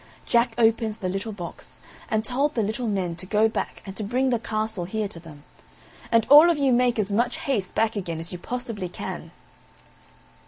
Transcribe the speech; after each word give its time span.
Jack 0.25 0.55
opens 0.57 0.97
the 0.97 1.07
little 1.09 1.31
box, 1.31 1.79
and 2.09 2.25
told 2.25 2.55
the 2.55 2.63
little 2.63 2.87
men 2.87 3.15
to 3.17 3.27
go 3.27 3.47
back 3.47 3.83
and 3.85 3.95
to 3.95 4.03
bring 4.03 4.31
the 4.31 4.39
castle 4.39 4.85
here 4.85 5.07
to 5.07 5.19
them; 5.19 5.43
"and 6.11 6.25
all 6.27 6.49
of 6.49 6.57
you 6.57 6.73
make 6.73 6.97
as 6.97 7.11
much 7.11 7.37
haste 7.37 7.75
back 7.75 7.95
again 7.95 8.19
as 8.19 8.31
you 8.31 8.39
possibly 8.39 8.89
can." 8.89 9.29